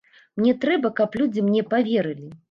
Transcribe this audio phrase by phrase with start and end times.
[0.39, 2.27] Мне трэба, каб людзі мне паверылі.